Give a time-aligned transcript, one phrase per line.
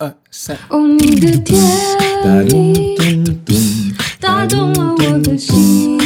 [0.00, 0.56] 二三。
[0.68, 1.58] 哦，你的甜
[3.46, 5.98] 蜜打动了我的心。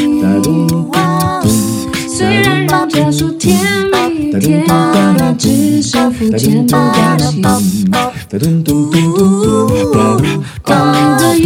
[2.08, 3.54] 虽然人家说甜
[3.90, 3.96] 蜜
[4.28, 4.66] 与甜蜜
[5.38, 6.72] 只是肤浅的
[7.42, 7.84] 关系。
[7.92, 8.38] 哦，你
[11.18, 11.44] 的眼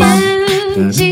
[0.92, 1.05] 睛，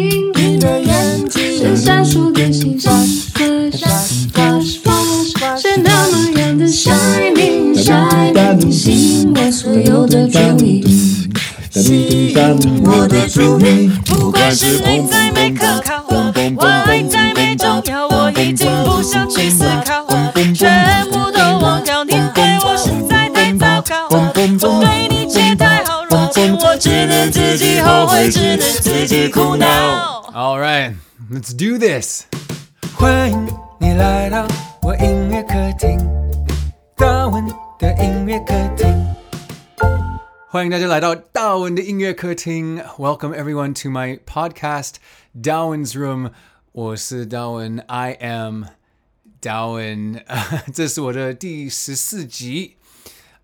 [12.34, 20.04] 吸引我的注意，不管是美在美可靠，我爱在美重要，我已经不想去思考，
[20.52, 22.02] 全部都忘掉。
[22.02, 29.66] 你对我实在太糟糕，我对你却太好，如今我只能自己后悔，只能自己苦恼。
[30.34, 30.92] All right,
[31.32, 32.22] let's do this.
[32.96, 33.46] 欢迎
[33.78, 34.44] 你来到
[34.82, 36.04] 我音乐客厅，
[36.96, 37.46] 大文
[37.78, 39.13] 的音乐客厅。
[40.53, 42.77] 欢迎大家来到大文的音乐客厅。
[42.97, 44.95] Welcome everyone to my podcast,
[45.35, 46.31] Darwin's Room。
[46.71, 48.65] 我是 Darwin，I am
[49.41, 50.23] Darwin。
[50.73, 52.77] 这是我的第十四集。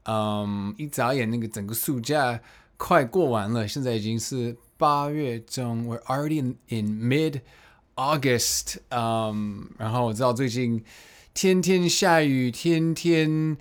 [0.05, 2.39] 嗯，一眨眼，那个整个暑假
[2.77, 5.88] 快过完了，现在已经是八月中。
[5.88, 7.41] We're already in, in mid
[7.95, 8.77] August。
[8.89, 10.83] 嗯，然后我知道最近
[11.33, 13.58] 天天下雨，天天。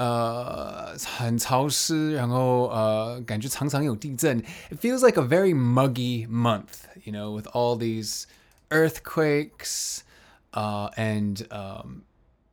[0.00, 4.40] 呃，很潮湿，然后呃，感觉常常有地震。
[4.70, 8.24] It feels like a very muggy month, you know, with all these
[8.70, 9.98] earthquakes,
[10.52, 12.04] uh, and um,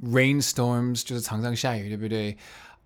[0.04, 2.36] rainstorms，就是常常下雨，对不对？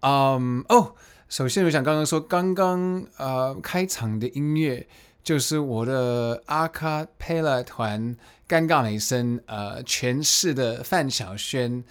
[0.02, 0.94] 嗯，哦，
[1.28, 4.88] 首先我想刚刚说，刚刚呃开场的音乐
[5.24, 8.16] 就是我的阿卡贝拉团
[8.48, 11.84] 尴尬美声呃诠释的范晓萱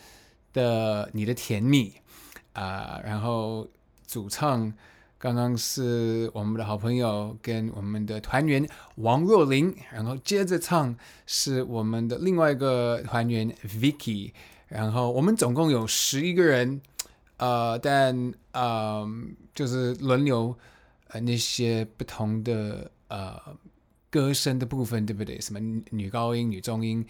[0.53, 1.89] 的《你的甜蜜》。
[2.53, 3.67] 啊、然后
[4.07, 4.73] 主唱
[5.19, 14.33] 刚刚是我们的好朋友跟我们的团员王若琳，然后接着唱是我们的另外一个团员 Vicky，
[14.69, 16.81] 然后我们总共有十一个人，
[17.37, 19.09] 呃，但嗯、呃，
[19.55, 20.57] 就是轮流
[21.09, 23.39] 呃那些不同的呃
[24.11, 25.41] 歌声的部分，对不对？
[25.41, 27.07] 什么女高音、女中音、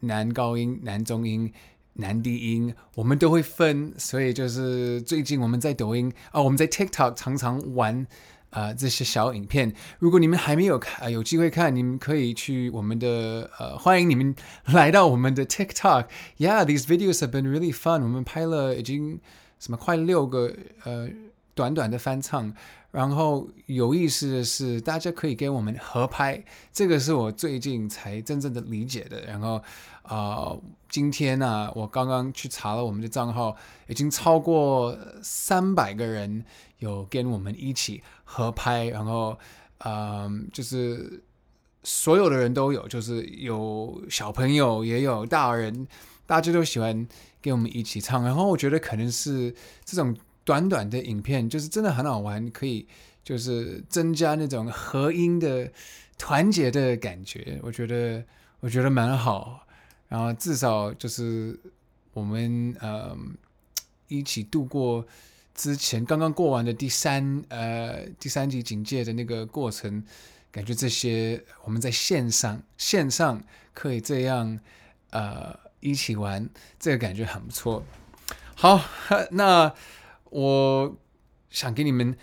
[0.00, 1.52] 男高音、男中音。
[1.94, 8.06] 男低音我们都会分，所以就是最近我们在抖音啊、我们在 TikTok 常常玩
[8.50, 9.72] 啊、这些小影片。
[9.98, 14.34] 如果你们还没有看，有机会看，你们可以去我们的呃，欢迎你们
[14.66, 16.06] 来到我们的 TikTok。
[16.38, 18.02] Yeah，these videos have been really fun。
[18.02, 19.20] 我们拍了已经
[19.58, 20.52] 什么快六个
[20.84, 21.08] 呃
[21.54, 22.54] 短短的翻唱。
[22.92, 29.20] 然后有意思的是，大家可以跟我们合拍，这个是我最近才真正的理解的。
[29.22, 29.60] 然后
[30.04, 30.56] 啊、
[30.88, 33.56] 今天呢、我刚刚去查了我们的账号，
[33.88, 36.44] 已经超过三百个人
[36.78, 38.84] 有跟我们一起合拍。
[38.86, 39.38] 然后，
[39.78, 41.22] 嗯、就是
[41.82, 45.86] 所有的人都有，就是有小朋友也有大人，
[46.26, 47.06] 大家都喜欢
[47.42, 48.24] 跟我们一起唱。
[48.24, 49.54] 然后我觉得可能是
[49.84, 50.16] 这种。
[50.46, 52.86] 短短的影片就是真的很好玩，可以
[53.24, 55.72] 就是增加那种合音的
[56.18, 58.22] 团结的感觉，我觉得
[58.60, 59.63] 我觉得蛮好。
[60.14, 61.58] 然后至少就是
[62.12, 63.18] 我们呃
[64.06, 65.04] 一起度过
[65.56, 70.04] 之前刚刚过完的第三呃第三级警戒的那个过程，
[70.52, 73.42] 感觉这些我们在线上线上
[73.72, 74.60] 可以这样
[75.10, 76.48] 呃一起玩，
[76.78, 77.84] 这个感觉很不错。
[78.54, 78.80] 好，
[79.32, 79.74] 那。
[80.30, 80.96] 我
[81.48, 82.16] 想跟你们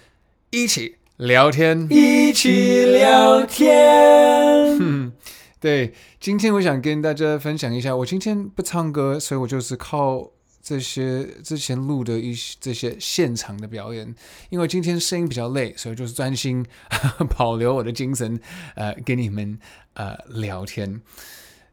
[0.50, 4.78] 一起聊天，一起聊天。
[4.82, 5.14] 嗯，
[5.62, 14.16] 对，今天我想跟大家分享一下，我今天不唱歌，所以我就是靠这些之前录的一些这些现场的表演。
[14.50, 16.66] 因为今天声音比较累，所以就是专心
[17.38, 18.40] 保留我的精神，
[18.74, 19.60] 呃，跟你们
[19.94, 21.00] 呃聊天。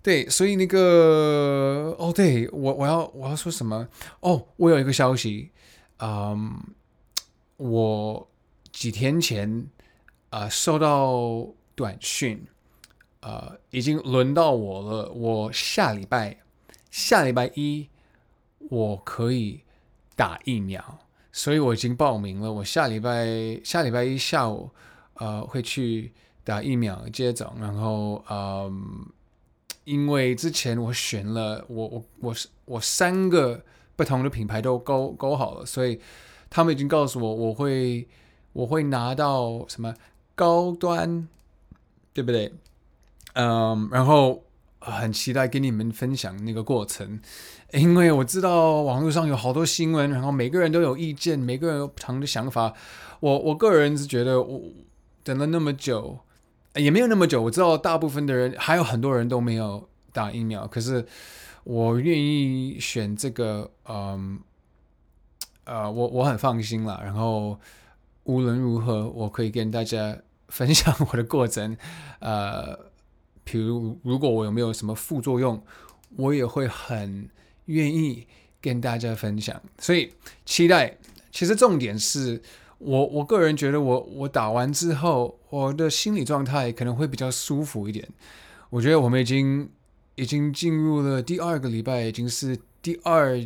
[0.02, 3.88] 对，所以那个哦，对我我要我要说什么？
[4.20, 5.50] 哦，我有一个消息。
[6.00, 6.62] 嗯
[7.56, 8.30] 我
[8.70, 9.66] 几天前
[10.28, 12.46] 啊、收到短讯，
[13.20, 15.10] 呃，已经轮到我了。
[15.10, 16.38] 我下礼拜
[16.90, 17.88] 下礼拜一
[18.70, 19.60] 我可以
[20.16, 20.98] 打疫苗，
[21.32, 22.52] 所以我已经报名了。
[22.52, 24.70] 我下礼拜下礼拜一下午
[25.14, 26.12] 呃会去
[26.44, 27.54] 打疫苗接种。
[27.58, 29.06] 然后嗯，
[29.84, 33.62] 因为之前我选了我我我是我三个。
[33.98, 36.00] 不同的品牌都勾勾好了，所以
[36.48, 38.06] 他们已经告诉我，我会
[38.52, 39.92] 我会拿到什么
[40.36, 41.26] 高端，
[42.14, 42.54] 对不对？
[43.40, 44.42] 嗯，然后
[44.80, 47.20] 很期待跟你们分享那个过程，
[47.72, 52.74] 因为我知道网络上有好多新闻，然后每个人都有意见，每个人有不同的想法。
[53.20, 54.60] 我我个人是觉得，我
[55.22, 56.18] 等了那么久，
[56.74, 57.40] 也没有那么久。
[57.42, 61.06] 我知道大部分的人，还有很多人都没有打疫苗，可是
[61.62, 64.40] 我愿意选这个，嗯，
[65.62, 67.00] 呃，我我很放心了。
[67.04, 67.56] 然后
[68.24, 70.18] 无论如何，我可以跟大家
[70.48, 71.76] 分享我的过程，
[72.18, 72.87] 呃。
[73.50, 75.62] 比如，如果我有没有什么副作用，
[76.16, 77.30] 我也会很
[77.64, 78.26] 愿意
[78.60, 79.58] 跟大家分享。
[79.78, 80.12] 所以
[80.44, 80.98] 期待。
[81.30, 82.42] 其实重点是
[82.78, 88.06] 我，我个人觉得我，我打完之后，我的心理状态可能会比较舒服一点。
[88.70, 89.70] 我觉得我们已经
[90.16, 93.40] 已经进入了第二个礼拜，已经是第二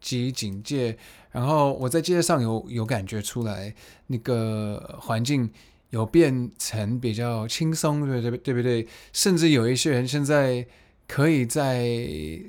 [0.00, 0.98] 级警戒。
[1.30, 3.74] 然后我在街上有有感觉出来，
[4.08, 5.50] 那个环境。
[5.90, 8.86] 有变成比较轻松，对对对不对？
[9.12, 10.66] 甚至有一些人现在
[11.06, 11.84] 可以在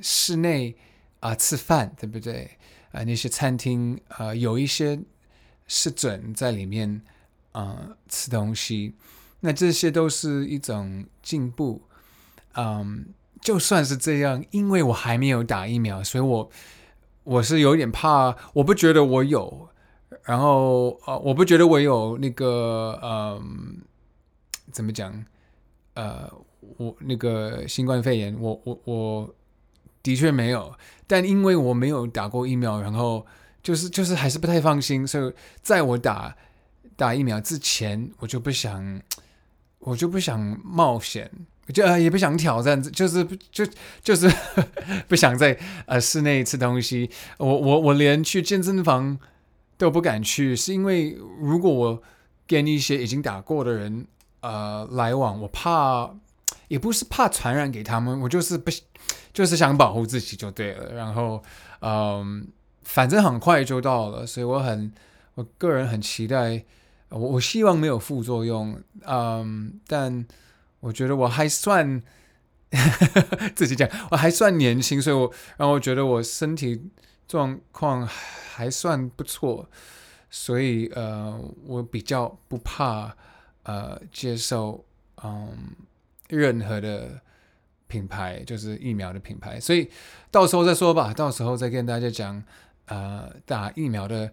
[0.01, 0.75] 室内
[1.19, 2.49] 啊、吃饭，对不对？
[2.91, 4.99] 啊、那些餐厅啊、有一些
[5.67, 7.01] 是准在里面
[7.53, 8.93] 啊、吃东西，
[9.39, 11.81] 那这些都是一种进步。
[12.53, 13.07] 嗯，
[13.41, 16.49] 就算是这样，因为我还没有打疫苗，所以我
[17.23, 19.69] 我是有点怕，我不觉得我有。
[20.23, 23.41] 然后呃，我不觉得我有那个呃，
[24.71, 25.12] 怎么讲？
[25.95, 26.31] 呃，
[26.77, 29.35] 我那个新冠肺炎，我我我
[30.03, 30.73] 的确没有，
[31.07, 33.25] 但因为我没有打过疫苗，然后
[33.63, 36.35] 就是就是还是不太放心，所以在我打
[36.95, 39.01] 打疫苗之前，我就不想，
[39.79, 41.29] 我就不想冒险，
[41.73, 43.65] 就呃也不想挑战，就是就
[44.01, 44.31] 就是
[45.09, 49.19] 不想在呃室内吃东西，我我我连去健身房。
[49.81, 52.04] 都不敢去，是因为如果我
[52.45, 54.06] 跟一些已经打过的人
[54.42, 56.07] 呃来往，我怕
[56.68, 58.69] 也不是怕传染给他们，我就是不
[59.33, 60.94] 就是想保护自己就对了。
[60.94, 61.42] 然后
[61.80, 62.48] 嗯、
[62.83, 64.94] 反正很快就到了，所以我很
[65.33, 66.63] 我个人很期待，
[67.10, 70.24] 我我希望没有副作用，嗯，但
[70.81, 72.00] 我觉得我还算
[73.56, 76.83] 自己讲我还算年轻，所以我然后我觉得我身体
[77.31, 78.07] 状况。
[78.54, 79.68] 还算不错，
[80.30, 83.16] 所以呃，我比较不怕
[83.63, 84.86] 呃接受
[85.24, 85.50] 嗯
[86.28, 87.19] 任何的
[87.88, 89.89] 品牌，就是疫苗的品牌，所以
[90.30, 92.44] 到时候再说吧，到时候再跟大家讲
[92.88, 94.31] 呃打疫苗的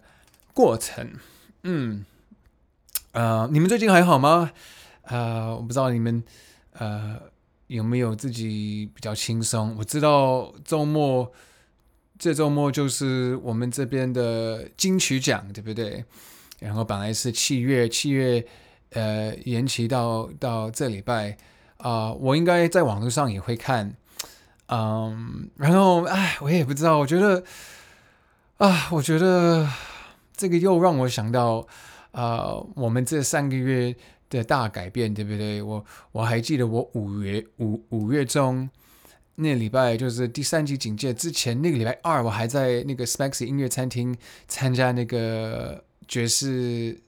[0.53, 1.11] 过程。
[1.63, 2.05] 嗯，
[3.13, 4.51] 呃，你们最近还好吗？
[5.03, 6.21] 呃，我不知道你们
[6.73, 7.17] 呃
[7.67, 9.75] 有没有自己比较轻松。
[9.79, 11.31] 我知道周末。
[12.19, 16.03] 这周末就是我们这边的金曲奖，对不对？
[16.59, 18.45] 然后本来是七月，七月
[18.91, 21.37] 呃延期到到这礼拜
[21.77, 23.95] 啊、我应该在网络上也会看，
[24.67, 27.41] 嗯，然后哎，我也不知道，我觉得
[28.57, 29.65] 啊，我觉得
[30.35, 31.65] 这个又让我想到
[32.11, 33.95] 啊、我们这三个月
[34.29, 35.61] 的大改变，对不对？
[35.61, 38.69] 我我还记得我五月五五月中。
[39.41, 44.13] 那礼拜就是第三级警戒之前，那个礼拜二，我还在那个 Spexy 音乐餐厅
[44.49, 46.99] 参加那个爵士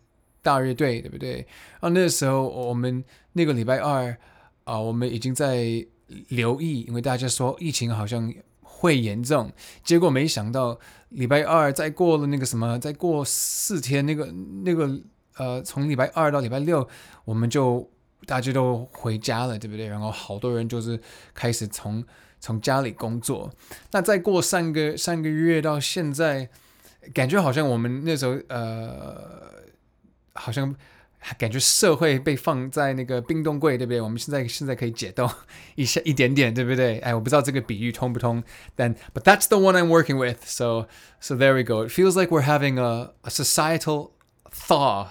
[0.41, 1.45] 大乐队，对不对？
[1.81, 4.17] 然后那个时候我们那个礼拜二
[4.63, 5.85] 啊，我们已经在
[6.29, 9.51] 留意，因为大家说疫情好像会严重，
[9.83, 10.79] 结果没想到
[11.09, 14.25] 礼拜二再过了那个什么，再过四天，那个
[14.63, 15.01] 那个
[15.35, 16.87] 呃，从礼拜二到礼拜六，
[17.25, 17.91] 我们就。
[18.25, 19.87] 大家都回家了，对不对？
[19.87, 20.99] 然后好多人就是
[21.33, 22.03] 开始从
[22.39, 23.51] 从家里工作。
[23.91, 26.49] 那再过三个三个月到现在，
[27.13, 29.51] 感觉好像我们那时候呃，
[30.33, 30.75] 好像
[31.37, 34.01] 感觉社会被放在那个冰冻柜，对不对？
[34.01, 35.29] 我们现在现在可以解冻
[35.75, 36.97] 一下一点点，对不对？
[36.99, 38.43] 哎，我不知道这个比喻通不通，
[38.75, 40.37] 但 But that's the one I'm working with.
[40.45, 40.87] So
[41.19, 41.85] so there we go.
[41.85, 44.11] It feels like we're having a a societal
[44.53, 45.07] thaw，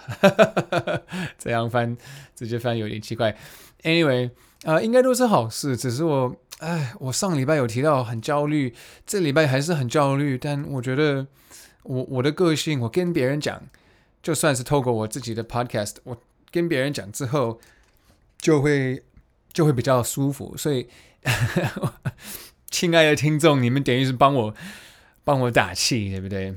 [1.39, 1.97] 这样翻，
[2.35, 3.37] 直接翻有点奇怪。
[3.83, 4.29] Anyway，
[4.65, 5.77] 啊、呃，应该都是好事。
[5.77, 8.75] 只是我，哎，我上礼拜有提到很焦虑，
[9.07, 10.37] 这礼拜还是很焦虑。
[10.37, 11.27] 但我觉得，
[11.85, 13.63] 我我的个性，我跟别人讲，
[14.23, 16.17] 就算是透过我自己的 podcast，我
[16.51, 17.59] 跟别人讲之后，
[18.39, 19.03] 就会
[19.53, 20.55] 就会比较舒服。
[20.59, 20.87] 所以，
[22.71, 24.55] 亲爱的听众，你们等于是帮我
[25.25, 26.55] 帮我打气，对不对？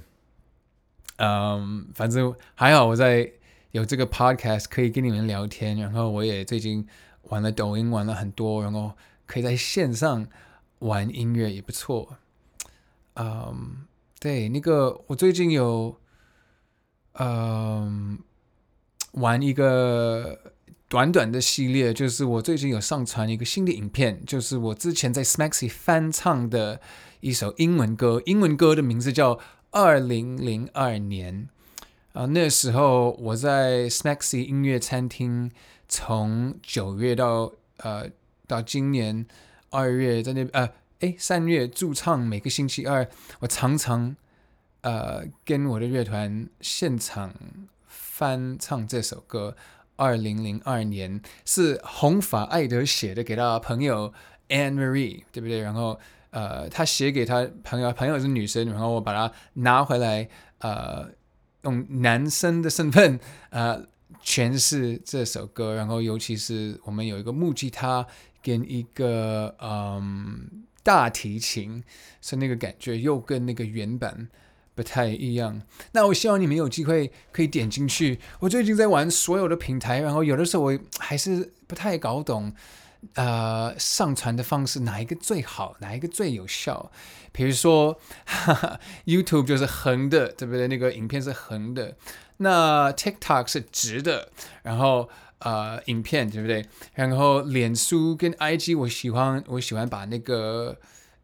[1.18, 3.32] 嗯，反正还好，我在
[3.72, 6.88] 有这个 podcast 可以跟你们聊天，然后我也最近
[7.24, 8.94] 玩了抖音，玩了很多，然后
[9.26, 10.28] 可以在线上
[10.80, 12.18] 玩音乐也不错。
[13.16, 13.86] 嗯，
[14.20, 15.98] 对，那个我最近有
[17.14, 18.18] 嗯
[19.14, 20.54] 玩一个
[20.88, 26.82] 短短的系列，就是我最近有上传一个新的影片，就是我之前在 Smaxy 翻唱的
[27.22, 29.36] 一首英文歌，英文歌的名字叫
[29.74, 31.50] 《二零零二年》
[32.20, 32.26] 啊。
[32.28, 35.52] 那时候我在 Snaxy 音乐餐厅，
[35.90, 38.10] 从九月到呃
[38.48, 39.26] 到今年
[39.70, 43.06] 二月在那呃诶三月驻唱，每个星期二
[43.42, 44.16] 我常常
[44.82, 47.34] 呃跟我的乐团现场。
[48.16, 49.58] 翻唱这首歌，
[49.96, 54.14] 二零零二年是红发艾德写的，给他朋友
[54.50, 55.60] Anne Marie，对不对？
[55.62, 56.00] 然后
[56.34, 61.08] 呃，他写给他朋友，朋友是女生，然后我把它拿回来，呃，
[61.62, 63.20] 用男生的身份
[63.52, 63.82] 呃
[64.24, 68.06] 诠释这首歌，然后尤其是我们有一个木吉他
[68.42, 71.84] 跟一个嗯大提琴，
[72.20, 74.28] 是那个感觉又跟那个原版。
[74.76, 75.62] 不太一样。
[75.92, 78.20] 那我希望你们有机会可以点进去。
[78.40, 82.52] 我最近在玩所有的平台，然后有的时候我还是不太搞懂，
[83.16, 86.92] 呃，上传的方式哪一个最好，哪一个最有效。
[87.32, 90.68] 比如说哈哈， YouTube 就是横的，对不对？
[90.68, 91.96] 那个影片是横的。
[92.38, 94.30] 那 TikTok 是直的，
[94.64, 96.66] 然后呃，影片对不对？
[96.94, 100.78] 然后脸书跟 IG，我喜欢我喜欢把那个。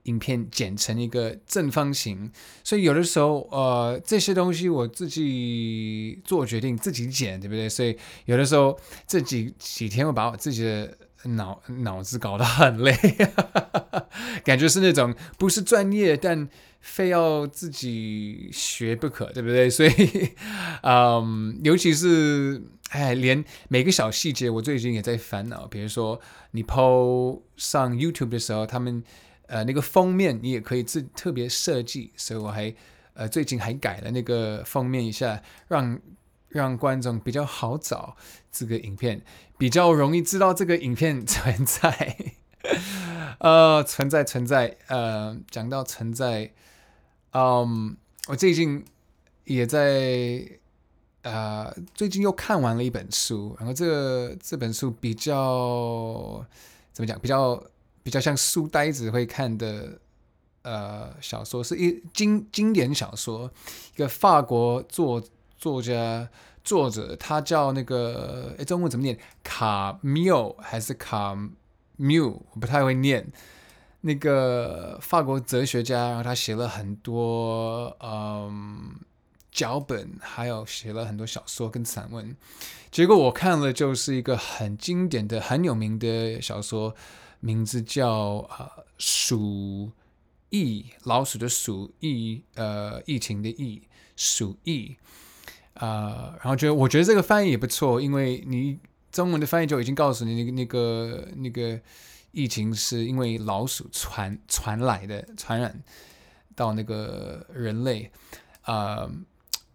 [0.03, 2.31] 影片剪成一个正方形，
[2.63, 7.69] 所以有的时候，呃，这些东西我自己做决定，自己剪，对不对？
[7.69, 7.95] 所以
[8.25, 12.95] 有的时候这几几天，我把我自己的脑脑子搞得很累，
[14.43, 16.47] 感觉是那种不是专业，但
[16.79, 19.69] 非要自己学不可，对不对？
[19.69, 19.91] 所以，
[20.83, 25.67] 嗯，尤其是哎，连每个小细节，我最近也在烦恼。
[25.67, 26.19] 比如说，
[26.51, 29.03] 你 PO 上 YouTube 的时候，他们。
[29.51, 32.71] 呃，那个封面你也可以自特别设计，所以我还
[33.15, 35.99] 呃最近还改了那个封面一下，让
[36.49, 38.17] 让观众比较好找
[38.51, 39.21] 这个影片，
[39.57, 42.17] 比较容易知道这个影片存在。
[43.39, 46.51] 呃，存在存在，呃，讲到存在，
[47.31, 47.95] 嗯，
[48.27, 48.83] 我最近
[49.45, 50.47] 也在
[51.21, 56.45] 呃最近又看完了一本书，然后这这本书比较
[56.91, 57.63] 怎么讲，比较。
[58.01, 59.99] 比较像书呆子会看的，
[60.63, 63.51] 呃，小说是一经经典小说，
[63.93, 65.21] 一个法国作
[65.59, 66.29] 作家
[66.63, 69.19] 作者，他叫那个，诶，中文怎么念？
[69.43, 71.37] 卡缪还是卡
[71.97, 72.43] 缪？
[72.51, 73.31] 我不太会念。
[74.01, 78.95] 那个法国哲学家，然后他写了很多嗯
[79.51, 82.35] 脚本，还有写了很多小说跟散文。
[82.89, 86.95] 结果我看了，就是一个很经典的、很有名的小说。
[87.41, 88.11] 名字叫
[88.49, 89.91] 呃鼠
[90.49, 93.83] 疫，老鼠的鼠疫，呃疫情的疫，
[94.17, 94.97] 鼠疫、
[95.79, 98.77] 呃，然后觉得我觉得这个翻译也不错，因为你
[99.11, 101.79] 中文的翻译就已经告诉你那个那个那个
[102.31, 105.81] 疫情是因为老鼠传传来的，传染
[106.55, 108.11] 到那个人类
[108.61, 108.75] 啊。
[108.75, 109.11] 呃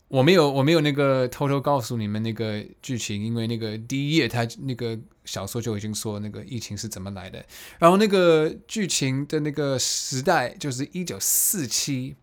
[0.08, 7.44] 我没有，我没有那个偷偷告诉你们那个剧情，因为那个第一页他那个小说就已经说那个疫情是怎么来的，
[7.80, 12.14] 然后那个剧情的那个时代就是一九四七，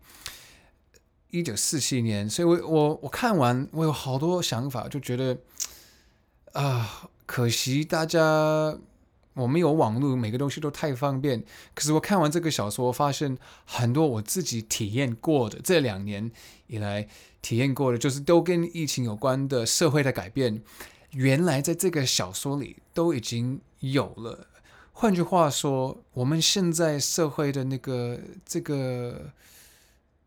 [1.32, 5.36] 一九四七年，所以我我我看完我有好多想法，就觉得
[6.52, 8.78] 啊、可惜大家
[9.34, 11.42] 我没有网络，每个东西都太方便。
[11.74, 16.30] 可是我看完这个小说，发现很多我自己体验过的这两年
[16.68, 17.08] 以来。
[17.42, 20.62] 体验过的，就是都跟疫情有关的社会的改变，
[21.10, 24.46] 原来在这个小说里都已经有了。
[24.92, 29.32] 换句话说，我们现在社会的那个这个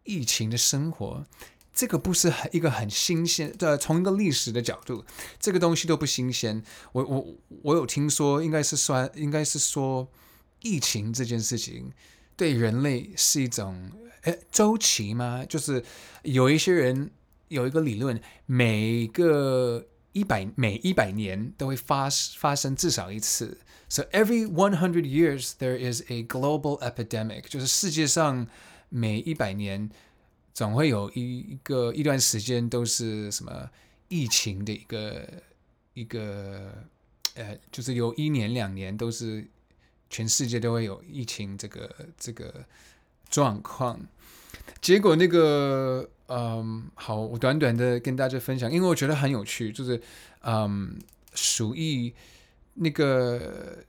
[0.05, 1.25] 疫情的生活，
[1.74, 5.03] 这个不是很一个很新鲜的，从一个历史的角度，
[5.39, 6.63] 这个东西都不新鲜。
[6.93, 10.07] 我我我有听说，应该是说，应该是说，
[10.62, 11.91] 疫情这件事情
[12.38, 13.91] 对人类是一种。
[14.25, 15.45] 诶，周期吗？
[15.47, 15.85] 就是
[16.24, 17.12] 有一些人
[17.50, 22.09] 有一个理论，每个一百每一百年都会发
[22.39, 23.59] 发生至少一次。
[23.88, 28.47] So every one hundred years there is a global epidemic，就是世界上
[28.89, 29.89] 每一百年
[30.54, 33.70] 总会有一一个一段时间都是什么
[34.08, 35.27] 疫情的一个
[35.94, 36.72] 一个
[37.36, 39.46] 呃，就是有一年两年都是
[40.10, 42.65] 全世界都会有疫情这个这个
[43.30, 44.00] 状况。
[44.82, 50.01] 结果那个，嗯，好，我短短的跟大家分享，因为我觉得很有趣，就是，
[50.42, 50.98] 嗯，
[51.34, 52.13] 鼠疫
[52.75, 53.84] 那个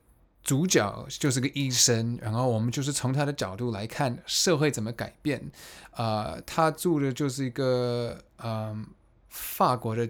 [0.46, 5.50] 主角就是个医生，然后我们就是从他的角度来看社会怎么改变，
[5.90, 8.86] 啊、他住的就是一个，嗯，
[9.28, 10.08] 法国的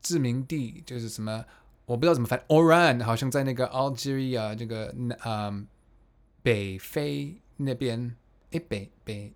[0.00, 1.44] 殖民地，就是什么
[1.84, 5.66] 我不知道怎么翻，Oran 好像在那个 Algeria 这个嗯、
[6.44, 8.14] 北非那边，
[8.52, 9.32] 诶北北，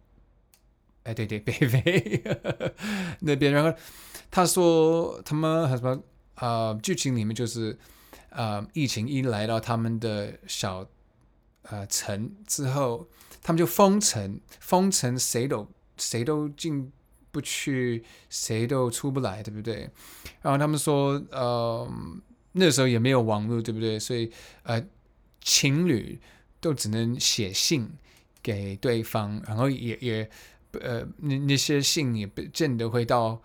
[1.03, 2.23] 哎对对北非
[3.19, 3.77] 那边，然后
[4.31, 6.01] 他说他们什么
[6.37, 7.77] 呃剧情里面就是
[8.35, 10.87] 呃疫情一来到他们的小
[11.63, 13.09] 呃城之后，
[13.43, 16.93] 他们就封城，封城谁都谁都进
[17.33, 19.91] 不去，谁都出不来，对不对？
[20.43, 21.89] 然后他们说呃。
[22.57, 23.99] 那时候也没有网络，对不对？
[23.99, 24.31] 所以，
[24.63, 24.81] 呃，
[25.41, 26.21] 情侣
[26.61, 27.91] 都只能写信
[28.41, 30.31] 给对方，然后也也，
[30.81, 33.43] 呃，那那些信也不见得会到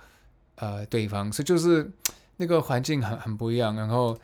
[0.58, 1.92] 呃对方，所以就是
[2.38, 3.76] 那个环境很很不一样。
[3.76, 4.16] 然后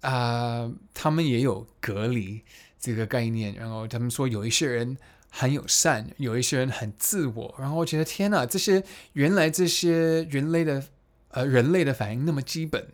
[0.00, 2.42] 啊、他们也有隔离
[2.78, 3.54] 这个概念。
[3.54, 4.96] 然后他们说有一些人
[5.30, 7.54] 很友善，有一些人很自我。
[7.58, 10.82] 然后我觉得天哪，这些原来这些人类的
[11.28, 12.88] 呃人类的反应那么基本。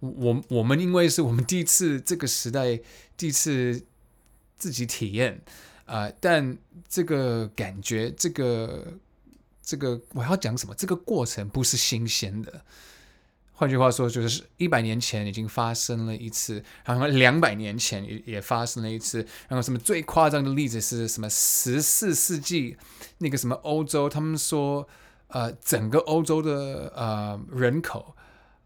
[0.00, 2.78] 我我们因为是我们第一次这个时代
[3.16, 3.84] 第一次
[4.56, 5.40] 自己体验
[5.86, 8.92] 啊、但这个感觉，这个
[9.62, 10.74] 这个我要讲什么？
[10.74, 12.62] 这个过程不是新鲜的。
[13.58, 21.28] 换句话说，就是一百年前已经发生了一次，然后两百年前也也发生了一次，然后什么最夸张的例子是什么？
[21.28, 22.76] 十四世纪
[23.18, 24.88] 那个什么欧洲，他们说
[25.26, 28.14] 呃，整个欧洲的呃人口。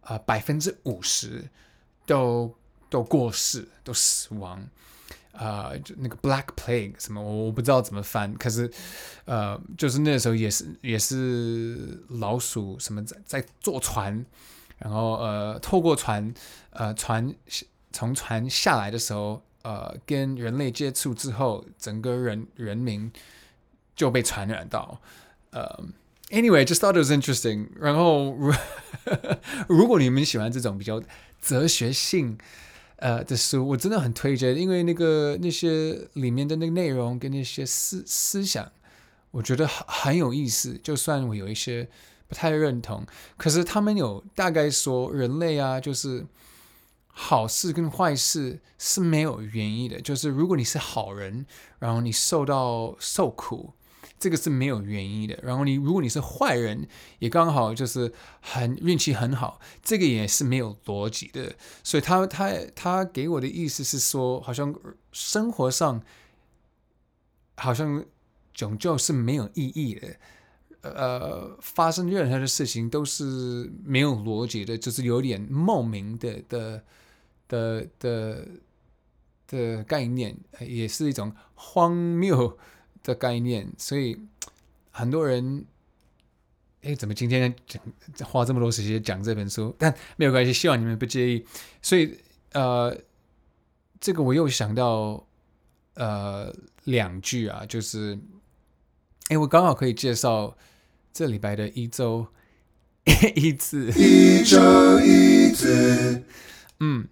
[0.05, 1.45] 呃，百分之五十
[2.05, 2.53] 都
[2.91, 4.59] 都过世，都死亡，
[5.31, 8.69] 啊、呃，就那个 Black Plague 什么，我我不知道怎么翻，可是，
[9.27, 14.27] 呃，就是那时候也是也是老鼠什么在在坐船，
[14.83, 16.33] 然后呃，透过船，
[16.71, 17.35] 呃，船
[17.93, 23.11] 从船下来的时候，呃，跟人类接触之后，整个人人民
[23.95, 25.01] 就被传染到，
[25.51, 25.85] 呃。
[26.31, 27.69] Anyway, just thought it was interesting.
[27.79, 28.55] 然后，如
[29.69, 30.99] 如果你们喜欢这种比较
[31.43, 32.39] 哲学性
[32.97, 38.73] 呃的书，我真的很推荐，因为那个那些里面的那个内容跟那些思思想，
[39.31, 40.81] 我觉得很很有意思。
[40.83, 41.87] 就算我有一些
[42.33, 43.05] 不太认同，
[43.37, 46.25] 可是他们有大概说人类啊，就是
[47.09, 50.01] 好事跟坏事是没有原因的。
[50.01, 51.45] 就是如果你是好人，
[51.79, 53.75] 然后你受到受苦。
[54.19, 55.39] 这个是没有原因的。
[55.43, 61.55] 然后你，如果你是坏人，也刚好就是很运气很好，这个也是没有逻辑的。
[61.83, 64.75] 所以他他他给我的意思是说，好像
[65.11, 66.01] 生活上
[67.57, 68.03] 好像
[68.55, 70.17] 拯救是没有意义的。
[70.83, 76.83] 呃，发生任何的事情都是没有逻辑的，就是有点莫名的的
[77.49, 78.49] 的的
[79.47, 82.59] 的概念，也是一种荒谬。
[83.05, 84.17] 的概念，所以
[84.93, 85.65] 很多人，
[86.83, 87.83] 哎，怎么今天讲
[88.25, 89.75] 花这么多时间讲这本书？
[89.77, 91.45] 但没有关系，希望你们不介意。
[91.83, 92.17] 所以，
[92.53, 92.97] 呃，
[93.99, 95.27] 这个我又想到，
[95.95, 98.17] 呃，两句啊，就是，
[99.31, 100.57] 哎，我刚好可以介绍
[101.13, 102.27] 这礼拜的一周。
[103.35, 106.23] 一字，一周一字，
[106.81, 107.09] 嗯，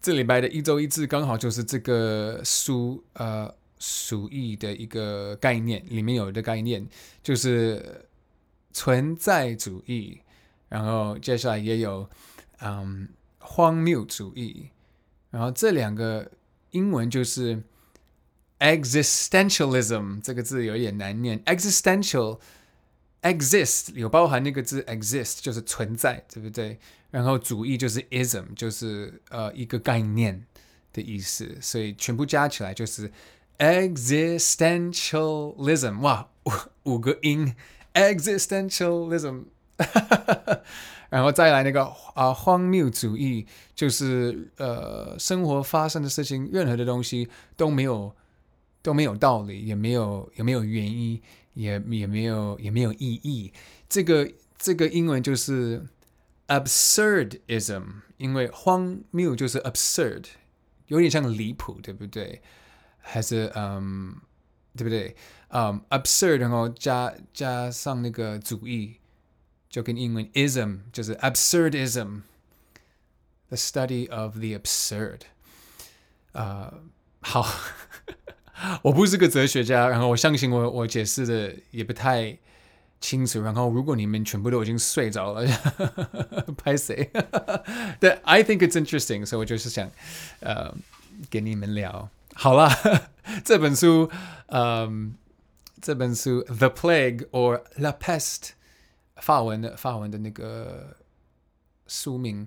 [0.00, 3.54] 这礼拜的一周一字刚好就是这个书，呃。
[3.84, 6.86] 鼠疫的一个概念，里面有一个概念
[7.20, 8.06] 就是
[8.72, 10.20] 存在主义，
[10.68, 12.08] 然后接下来也有
[12.60, 13.08] 嗯
[13.40, 14.68] 荒谬主义，
[15.30, 16.30] 然后这两个
[16.70, 17.60] 英文就是
[18.60, 22.38] existentialism 这个字有一点难念，existential
[23.22, 26.78] exist 有包含那个字 exist 就是存在，对不对？
[27.10, 30.44] 然后主义就是 ism 就是呃一个概念
[30.92, 33.10] 的意思，所以全部加起来就是。
[33.58, 36.50] Existentialism，哇，五
[36.94, 37.54] 五个音
[37.94, 39.44] ，Existentialism，
[41.10, 48.12] 然后再来那个啊，荒谬主义，就是呃，生活发生的事情，任何的东西都没有
[48.82, 51.22] 都没有道理，也没有也没有原因，
[51.54, 53.52] 也也没有也没有意义。
[53.88, 55.86] 这个这个英文就是
[56.48, 57.84] absurdism，
[58.16, 60.26] 因为荒谬就是 absurd，
[60.86, 62.40] 有点像离谱，对不对？
[62.98, 64.16] 还是嗯，
[64.76, 65.14] 对不对？
[65.48, 68.96] 嗯，absurd，然后加加上那个主义，
[69.68, 75.20] 就跟英文 ism 就是 absurdism，the study of the absurd。
[76.32, 76.72] 啊，
[77.20, 77.46] 好，
[78.82, 82.36] 我不是个哲学家，然后我相信我我解释的也不太
[83.00, 83.42] 清楚。
[83.42, 85.46] 然后如果你们全部都已经睡着了，
[86.56, 87.10] 拍谁？
[88.00, 89.90] 对，I think it's interesting，所以我就是想
[90.40, 90.74] 呃
[91.30, 92.08] 跟你们聊。
[92.34, 92.70] 好了，
[93.44, 94.10] 这本书，
[94.46, 95.14] 嗯，
[95.80, 98.38] 这本书《The Plague or La Peste》，
[99.16, 100.96] 法文的法文的那个
[101.86, 102.46] 书名，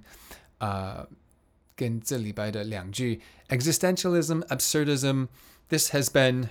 [0.57, 1.07] 啊、呃，
[1.75, 5.27] 跟这礼拜的两句 existentialism, absurdism.
[5.67, 6.49] This has been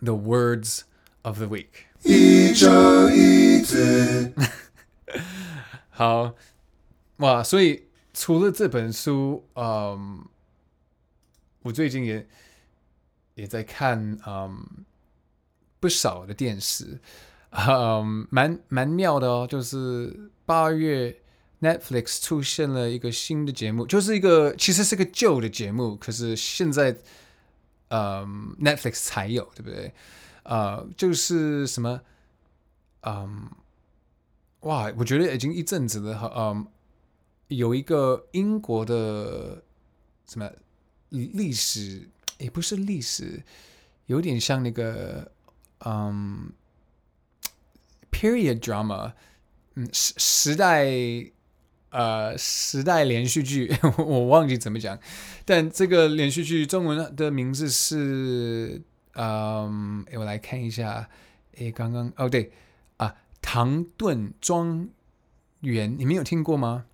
[0.00, 0.82] the words
[1.22, 1.86] of the week.
[2.04, 4.32] 一周一字。
[5.90, 6.34] 好，
[7.16, 7.42] 哇！
[7.42, 10.24] 所以除了这本书，嗯，
[11.62, 12.28] 我最近也
[13.34, 14.84] 也在看，嗯，
[15.80, 17.00] 不少的电视，
[17.50, 19.46] 嗯，蛮蛮妙的哦。
[19.48, 21.16] 就是八月
[21.60, 26.96] Netflix 出现了一个新的节目，就是一个其实是个旧的节目，可是现在，
[27.94, 29.92] 嗯，Netflix 才有，对不对？
[30.42, 32.00] 呃，就是什么，
[33.02, 33.50] 嗯。
[34.60, 36.32] 哇，我觉得已经一阵子了。
[36.34, 36.66] 嗯，
[37.48, 39.62] 有一个英国的
[40.26, 40.50] 什么
[41.10, 43.42] 历史，也不是历史，
[44.06, 45.30] 有点像那个
[45.84, 46.50] 嗯
[48.10, 49.12] ，period drama，
[49.74, 50.86] 嗯，时时代
[51.94, 54.98] 呃时代连续剧， 我忘记怎么讲。
[55.44, 58.82] 但这个连续剧中文的名字是
[59.14, 61.08] 嗯，我来看一下。
[61.56, 62.50] 诶，刚刚哦对。
[62.96, 64.88] 啊唐顿庄
[65.60, 66.86] 园，你们有听过吗？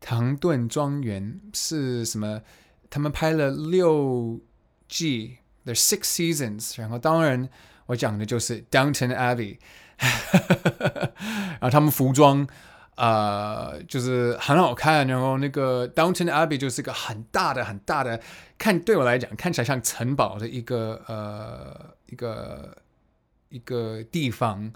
[0.00, 2.42] 唐顿庄园是什么？
[2.88, 4.40] 他们拍了六
[4.86, 6.80] 季，The Six Seasons。
[6.80, 7.48] 然后，当然
[7.86, 9.58] 我讲的就是 Downton Abbey。
[11.58, 12.46] 然后他们服装、
[12.98, 15.06] 呃，就是很好看。
[15.06, 18.20] 然后那个 Downton Abbey 就是一个很大的、很大的，
[18.58, 22.76] 看对我来讲看起来像城堡的一个呃一个
[23.48, 24.72] 一个地方。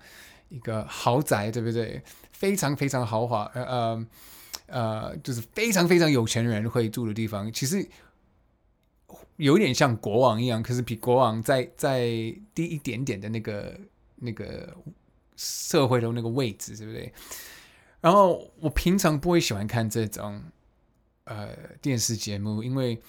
[0.52, 2.02] 一个豪宅，对不对？
[2.30, 4.06] 非常非常豪华，呃呃
[4.66, 7.50] 呃，就是非常非常有钱人会住的地方。
[7.50, 7.88] 其实
[9.37, 12.00] 有点像国王一样，可是比国王再再
[12.54, 13.80] 低一点点的那个
[14.16, 14.76] 那个
[15.37, 17.11] 社会的那个位置，对不对？
[18.02, 20.42] 然后我平常不会喜欢看这种
[21.24, 21.48] 呃
[21.80, 23.00] 电视节目，因为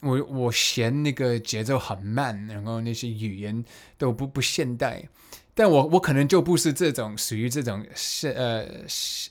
[0.00, 3.64] 我我嫌那个节奏很慢，然后那些语言
[3.96, 5.08] 都不不现代。
[5.54, 8.66] 但我我可能就不是这种属于这种现呃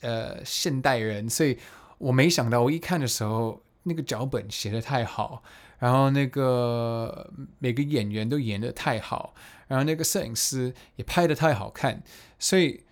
[0.02, 1.58] 呃现代人，所以
[1.98, 5.42] 我没想到我一看的时候，那个脚本写得太好，
[5.80, 9.34] 然后那个每个演员都演得太好，
[9.68, 12.04] 然后那个摄影师也拍得太好看，
[12.38, 12.84] 所以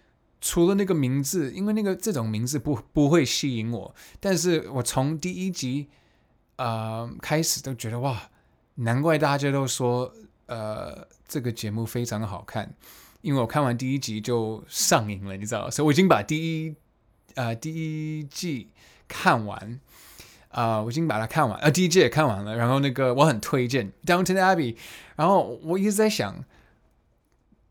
[0.47, 5.89] 除了那个名字，因为那个这种名字不不会吸引我，但是我从第一集、
[6.57, 8.29] 呃、开始都觉得哇，
[8.75, 10.13] 难怪大家都说
[10.45, 12.75] 呃这个节目非常好看。
[13.21, 16.75] 因为我看完第一集就上瘾了，你知道，所以我已经把第一、
[17.33, 18.69] 呃、第一季
[19.07, 19.79] 看完
[20.49, 22.55] 啊、我已经把它看完，呃，第一季也看完了。
[22.55, 24.73] 然后那个我很推荐《Downton Abbey》，
[25.15, 26.45] 然后我一直在想，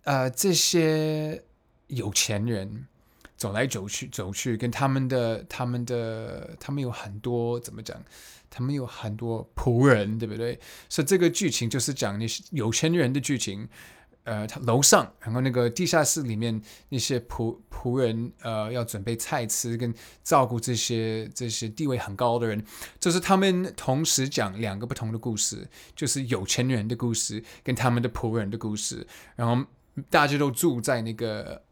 [0.03, 1.45] 呃，这些
[1.88, 2.87] 有钱人
[3.37, 8.03] 走来走去走去，跟他们的他们的他们有很多怎么讲？
[8.51, 10.59] 他们有很多仆人，对不对？
[10.88, 13.68] 所以这个剧情就是讲那些有钱人的剧情。
[14.25, 19.92] 呃，他楼上，然后那个地下室里面那些仆仆人，呃，要准备菜吃，跟
[20.23, 22.64] 照顾这些这些地位很高的人，
[22.99, 29.62] 就是他们同时讲两个不同的故事，就是有钱人的故事跟他们的仆人的故事，然后
[30.11, 31.63] 大家都住在那个，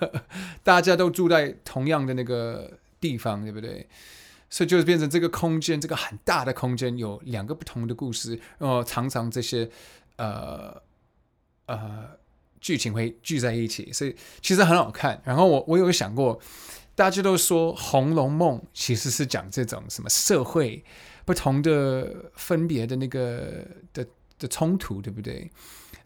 [0.62, 3.88] 大家都住在同样的那个地方，对不对？
[4.50, 9.68] 所以就是变成这个空间，这个很大的空间有两个不同的故事，然后常常这些
[10.16, 10.82] 呃。
[11.66, 12.18] 呃，
[12.60, 15.22] 剧情会聚在一起，所以其实很好看。
[15.24, 16.38] 然后我我有想过，
[16.94, 20.84] 大家都说《红楼梦》其实是讲这种什么社会
[21.24, 24.04] 不同的分别的那个的
[24.40, 25.48] 的冲突，对不对？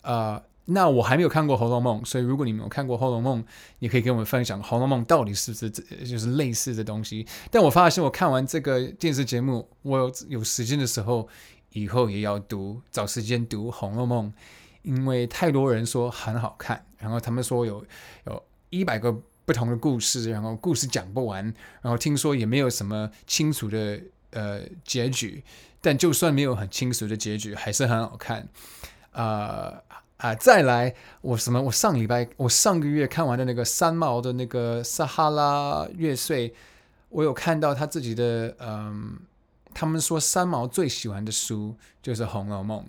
[0.03, 3.43] 啊、呃，那我还没有看过《红楼梦》，所以如果你们有看过《红楼梦》，
[3.79, 7.27] 你可以跟我们分享《红楼梦》到底是不是就是类似的东西。
[7.51, 11.29] 但我发现我看完这个电视节目，我有，有时间的时候，
[11.73, 14.29] 以后也要读，找时间读《红楼梦》。
[14.83, 17.85] 因为太多人说很好看，然后他们说有
[18.25, 19.13] 有一百个
[19.45, 21.45] 不同的故事，然后故事讲不完，
[21.83, 24.01] 然后听说也没有什么清楚的
[24.31, 25.43] 呃结局，
[25.81, 28.49] 但就算没有很清楚的结局，还是很好看。
[29.11, 29.83] 啊、呃、
[30.19, 31.61] 啊、再来，我什么？
[31.63, 36.55] 我上礼拜我上个月看完的那个三毛的那个撒哈拉月岁，
[37.11, 39.19] 我有看到他自己的嗯、
[39.75, 42.81] 他们说三毛最喜欢的书就是《红楼梦》。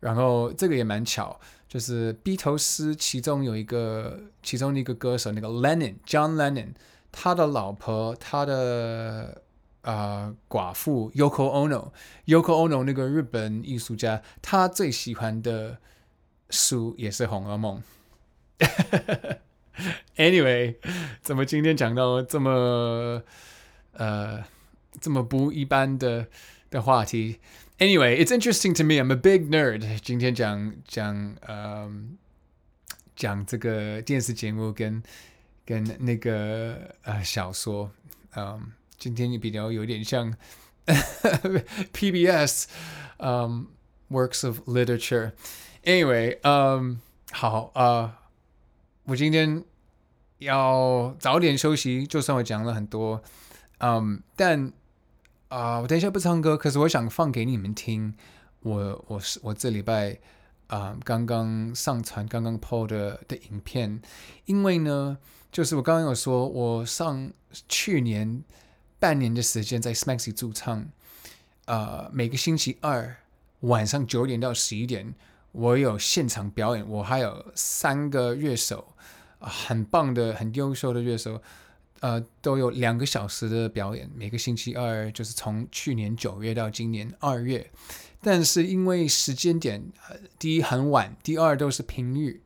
[0.00, 6.74] 然后这个也蛮巧，就是 Beatles 其中有一个，其中的一个歌手，那个 Lennon，John Lennon，
[7.10, 9.40] 他的老婆，他的
[9.80, 15.78] 啊、寡妇 Yoko Ono，Yoko Ono 那个日本艺术家，他最喜欢的
[16.53, 17.83] 书也是《红楼梦》。
[20.17, 20.75] Anyway，
[21.21, 23.23] 怎么今天讲到这么
[23.93, 24.43] 呃
[24.99, 26.27] 这么不一般的
[26.69, 27.39] 的话题。
[27.77, 28.95] Anyway, it's interesting to me.
[28.95, 29.99] I'm a big nerd.
[30.01, 31.89] 今天讲讲呃
[33.15, 35.01] 讲这个电视节目跟
[35.65, 37.89] 跟那个呃小说，
[38.31, 38.61] 嗯、呃，
[38.97, 40.35] 今天也比较有点像
[41.93, 42.65] PBS，
[43.19, 43.67] 嗯、um,
[44.13, 45.31] works of literature.
[45.84, 46.98] Anyway, 嗯，
[47.30, 48.22] 好啊、
[49.04, 49.62] 我今天
[50.38, 53.22] 要早点休息，就算我讲了很多，
[53.80, 54.72] 嗯，但
[55.48, 58.14] 啊、我等一下不唱歌，可是我想放给你们听
[58.60, 59.04] 我。
[59.08, 60.18] 我是我这礼拜
[60.68, 64.00] 啊、刚刚上传刚刚 PO 的的影片，
[64.46, 65.18] 因为呢，
[65.52, 67.30] 就是我刚刚有说，我上
[67.68, 68.42] 去年
[68.98, 70.86] 半年的时间在 Smaxy 驻唱，
[71.66, 73.18] 啊、每个星期二
[73.60, 75.14] 晚上九点到十一点。
[75.54, 78.84] 我有现场表演，我还有三个乐手，
[79.38, 81.40] 很棒的、很优秀的乐手，
[82.00, 84.10] 呃，都有两个小时的表演。
[84.16, 87.70] 每个星期二就是从去年九月到今年二月，
[88.20, 89.80] 但是因为时间点，
[90.40, 92.40] 第一很晚，第二都是平日，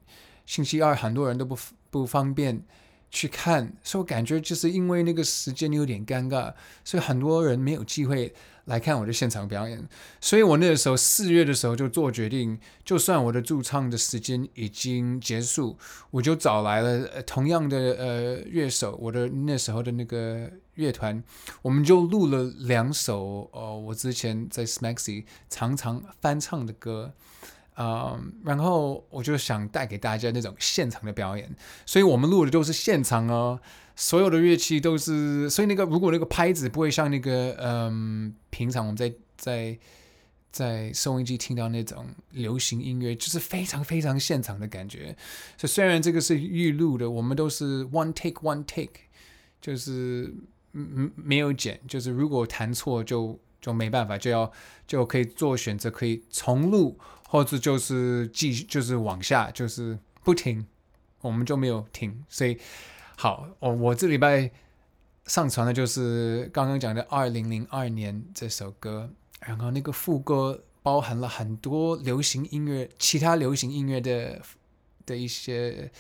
[0.45, 2.63] 星期二很多人都不不方便
[3.11, 6.53] 去看，所以我感觉就是因为那个时间有点尴尬，
[6.85, 8.35] 所以很多人没有机会。
[8.69, 9.83] 来看我的现场表演，
[10.21, 15.79] 所以我那个时候四月的时候就做决定，就算我的驻唱的时间已经结束，
[16.11, 21.25] 我就找来了呃同样的呃乐手，我的那时候的那个乐团，
[21.63, 27.15] 我们就录了两首呃我之前在 Smaxy 常常翻唱的歌，
[27.79, 31.49] 啊、呃，然后我就想带给大家那种现场的表演，
[31.87, 33.61] 所以我们录的都是现场哦。
[33.95, 39.79] 所有的乐器都是，所以那个如果那个拍子不会像那个，嗯，平常我们在在
[40.51, 45.17] 在收音机听到那种流行音乐，就是非常非常现场的感觉。
[45.57, 49.01] 所以虽然这个是预录的，我们都是 one take one take，
[49.61, 50.33] 就是
[50.73, 54.51] 嗯嗯没有剪，就是如果弹错就就没办法，就要
[54.87, 56.97] 就可以做选择，可以重录，
[57.29, 60.67] 或者就是继续就是往下就是不停，
[61.21, 62.59] 我们就没有停，所以。
[63.21, 64.49] 好，我我这礼拜
[65.27, 69.11] 上传的就是刚刚讲的《二零零二年》这首歌，
[69.41, 74.41] 然后那个副歌包含了很多流行音乐、其他流行音乐的
[75.05, 75.91] 的一些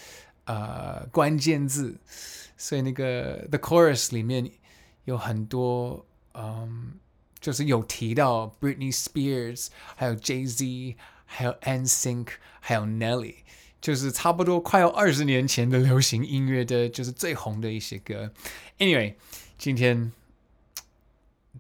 [0.44, 1.96] 呃关键字，
[2.56, 4.48] 所以那个 The Chorus 里面
[5.04, 6.92] 有很多嗯，
[7.40, 10.94] 就是有提到 Britney Spears，还有 Jay-Z，
[11.30, 12.26] 还有 NSYNC，
[12.58, 13.34] 还有 Nelly。
[13.80, 18.32] 就是差不多快要二十年前的流行音乐的，就是最红的一些歌。
[18.78, 19.14] Anyway，
[19.56, 20.10] 今天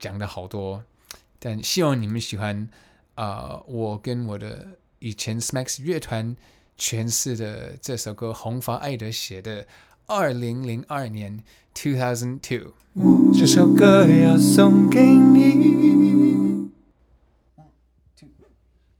[0.00, 0.82] 讲的好多，
[1.38, 2.68] 但希望你们喜欢
[3.14, 4.66] 啊、我跟我的
[4.98, 6.36] 以前 Smacks 乐团
[6.76, 9.62] 诠释的这首歌，红发艾德写的
[10.06, 12.72] 《二零零二年 Two Thousand Two》。
[13.38, 15.97] 这首歌要送给你。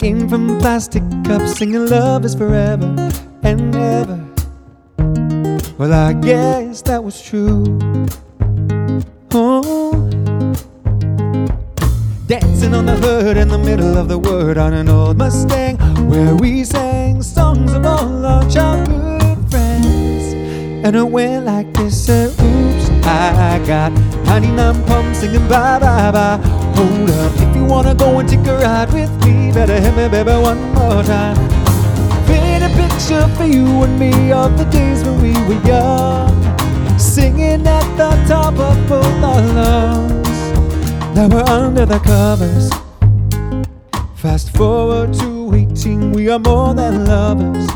[0.00, 2.86] Drinking from plastic cups, singing love is forever
[3.42, 4.18] and ever.
[5.76, 7.78] Well, I guess that was true.
[9.32, 9.92] Oh,
[12.26, 15.76] dancing on the hood in the middle of the word on an old Mustang,
[16.08, 20.32] where we sang songs of all our childhood friends.
[20.82, 23.92] And it went like this: said, Oops, I got
[24.24, 26.38] 99 pumps singing bye bye bye.
[26.74, 30.60] Hold up, wanna go and take a ride with me, better hit me, baby, one
[30.74, 31.36] more time
[32.26, 36.34] Paint a picture for you and me of the days when we were young,
[36.98, 40.28] singing at the top of both our lungs.
[41.14, 42.70] Now we're under the covers.
[44.14, 47.66] Fast forward to 18, we are more than lovers.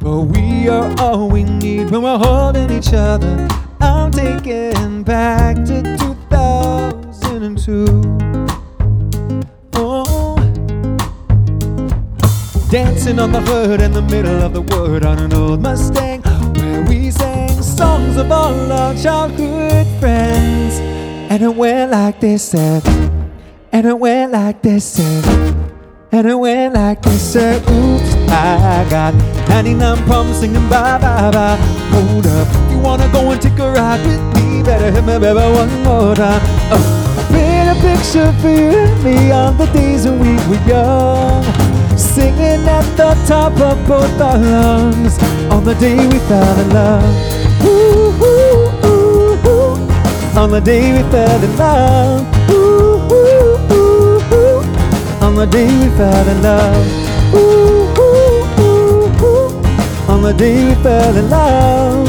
[0.00, 3.48] But we are all we need when we're holding each other.
[3.80, 8.27] I'm taking back to 2002.
[12.70, 16.20] Dancing on the hood in the middle of the wood on an old Mustang,
[16.54, 20.78] where we sang songs of all our childhood friends.
[21.30, 22.86] And it went like this, said,
[23.72, 25.24] and it went like this, said,
[26.12, 29.14] and it went like this, said, Oops, I got
[29.48, 31.56] 99 problems singing bye bye bye.
[31.90, 34.62] Hold up, you wanna go and take a ride with me?
[34.62, 36.42] Better hit me, baby, one more time.
[36.70, 41.77] Uh, Paint a picture for you and me on the days when we were young.
[42.18, 47.04] Singing at the top of both our lungs on the day we fell in love.
[47.64, 50.36] Ooh, ooh, ooh, ooh.
[50.36, 52.26] On the day we fell in love.
[52.50, 55.24] Ooh, ooh, ooh, ooh.
[55.24, 56.86] On the day we fell in love.
[57.34, 60.10] Ooh, ooh, ooh, ooh.
[60.12, 62.07] On the day we fell in love.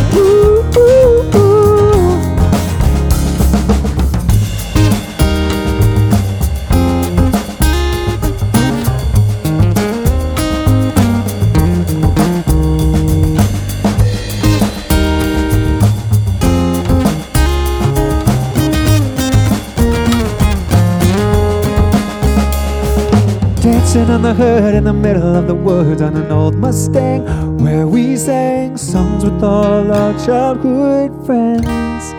[23.90, 27.88] Dancing on the hood in the middle of the woods on an old Mustang where
[27.88, 32.14] we sang songs with all our childhood friends.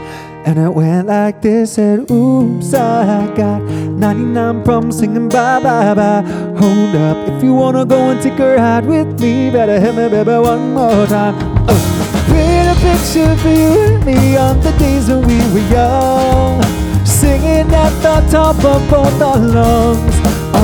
[0.44, 6.22] And it went like this said, Oops, I got 99 problems singing bye bye bye.
[6.58, 10.08] Hold up, if you wanna go and take a ride with me, better hit me,
[10.08, 11.36] baby, one more time.
[11.68, 16.60] Uh, paint a picture for you and me on the days when we were young.
[17.06, 20.19] Singing at the top of both our lungs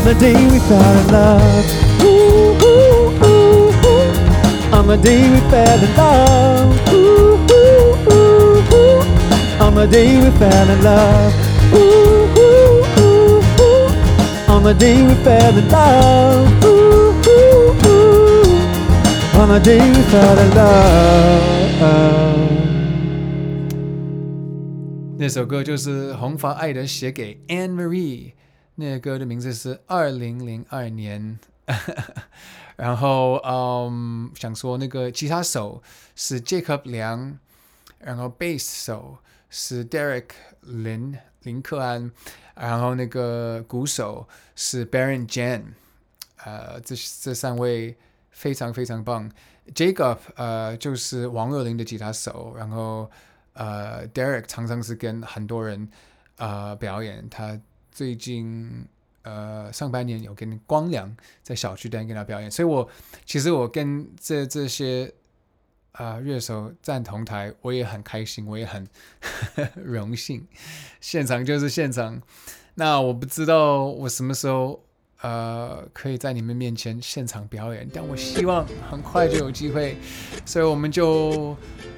[0.05, 1.65] the day we fell in love.
[2.03, 4.75] Ooh, ooh, ooh, ooh.
[4.75, 6.93] On the day we fell in love.
[6.93, 9.63] Ooh, ooh, ooh, ooh.
[9.63, 11.33] On the day we fell in love.
[11.73, 14.51] Ooh, ooh, ooh, ooh.
[14.51, 16.63] On the day we fell in love.
[16.65, 19.39] Ooh, ooh, ooh.
[19.39, 21.11] On the day we fell in love.
[25.17, 28.31] 那首歌就是红发艾德写给 Anne Marie，
[28.76, 31.38] 那个歌的名字是二零零二年。
[32.76, 35.82] 然后，嗯，想说那个吉他手
[36.14, 37.38] 是 Jacob 梁，
[37.98, 39.18] 然后贝斯手
[39.50, 40.28] 是 Derek
[40.60, 42.10] 林林克安，
[42.54, 45.62] 然后那个鼓手是 Baron Jan，
[46.44, 47.96] 呃，这这三位
[48.30, 49.30] 非常非常棒。
[49.74, 53.10] Jacob 呃就是王若琳的吉他手，然后。
[53.58, 55.88] 呃，Derek 常常是跟很多人
[56.36, 57.26] 呃表演。
[57.30, 57.58] 他
[57.96, 58.86] 最近
[59.22, 62.86] 呃上半年有跟光良在小巨蛋跟他表演，所以我
[63.24, 65.10] 其实我跟这这些
[65.92, 68.86] 啊、乐手站同台，我也很开心，我也很
[69.82, 70.46] 荣幸。
[71.00, 72.20] 现场就是现场。
[72.74, 74.84] 那我不知道我什么时候
[75.22, 79.96] 呃可以在你们面前现场表演，但我希望很快就有机会，
[80.44, 81.56] 所以我们就。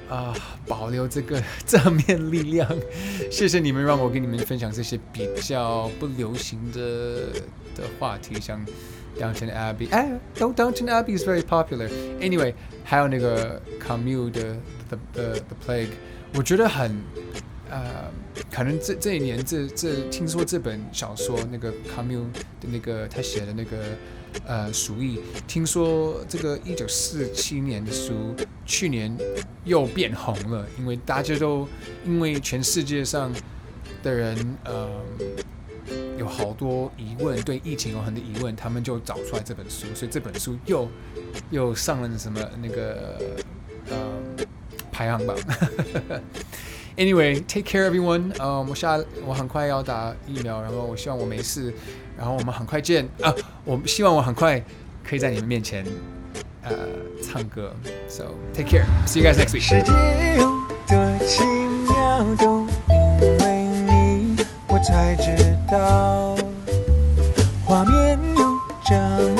[0.09, 0.33] 啊，
[0.65, 2.67] 保留这个 正面力量，
[3.29, 7.27] 谢谢你们让我跟你们分享这些比较不流行的
[7.75, 8.59] 的话题，像
[9.19, 11.87] Downton Abbey，哎，Downton Abbey is very popular。
[12.19, 14.57] Anyway，还有那个 Camus 的
[14.89, 15.89] The The The Plague，
[16.33, 16.99] 我觉得很，
[17.69, 18.11] 呃，
[18.51, 22.21] 可能这这一年这这听说这本小说那个 c a m u
[22.61, 23.77] 的那个他写的那个。
[24.45, 29.11] 呃，鼠疫，听说这个一九四七年的书，去年
[29.65, 31.67] 又变红了，因为大家都
[32.05, 33.33] 因为全世界上
[34.03, 34.87] 的人，呃，
[36.19, 40.87] 有好多疑问，对疫情有很多疑问，他们就找出来这本书，所以这本书又
[41.49, 43.19] 又上了什么那个
[43.89, 43.97] 呃
[44.91, 45.35] 排行榜。
[46.99, 48.33] Anyway，take care everyone。
[48.37, 51.73] 呃，我下我很快要打疫苗，然后我希望我没事。
[52.17, 53.33] 然后我们很快见啊！
[53.63, 54.61] 我希望我很快
[55.01, 55.85] 可以在你们面前
[56.61, 56.71] 呃
[57.23, 57.73] 唱歌。
[58.09, 58.83] So take care.
[59.07, 59.61] See you guys next week.
[59.61, 59.93] 世界
[60.39, 60.43] 有
[60.85, 61.45] 多奇
[61.87, 64.35] 妙，都因为你，
[64.67, 66.35] 我才知道。
[67.65, 68.93] 画面有这
[69.37, 69.38] 么